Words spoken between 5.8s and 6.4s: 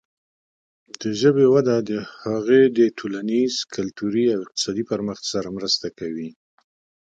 کوي.